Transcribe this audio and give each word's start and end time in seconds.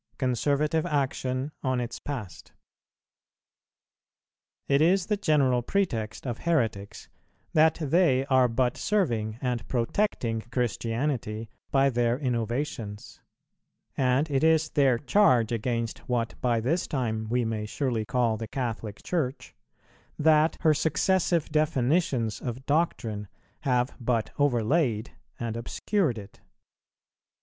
CONSERVATIVE 0.17 0.83
ACTION 0.87 1.51
ON 1.61 1.79
ITS 1.79 1.99
PAST. 1.99 2.53
It 4.67 4.81
is 4.81 5.05
the 5.05 5.15
general 5.15 5.61
pretext 5.61 6.25
of 6.25 6.39
heretics 6.39 7.07
that 7.53 7.75
they 7.79 8.25
are 8.25 8.47
but 8.47 8.77
serving 8.77 9.37
and 9.43 9.67
protecting 9.67 10.41
Christianity 10.49 11.51
by 11.69 11.91
their 11.91 12.17
innovations; 12.17 13.21
and 13.95 14.27
it 14.31 14.43
is 14.43 14.69
their 14.71 14.97
charge 14.97 15.51
against 15.51 15.99
what 16.09 16.33
by 16.41 16.59
this 16.59 16.87
time 16.87 17.27
we 17.29 17.45
may 17.45 17.67
surely 17.67 18.03
call 18.03 18.37
the 18.37 18.47
Catholic 18.47 19.03
Church, 19.03 19.53
that 20.17 20.57
her 20.61 20.73
successive 20.73 21.51
definitions 21.51 22.41
of 22.41 22.65
doctrine 22.65 23.27
have 23.59 23.95
but 23.99 24.31
overlaid 24.39 25.11
and 25.39 25.55
obscured 25.55 26.17
it. 26.17 26.39